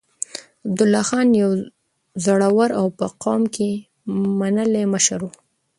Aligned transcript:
عبدالله 0.65 1.03
خان 1.09 1.27
يو 1.41 1.49
زړور 2.25 2.69
او 2.79 2.85
په 2.97 3.05
قوم 3.23 3.41
کې 3.55 3.69
منلی 4.41 4.83
مشر 4.93 5.19
و. 5.25 5.29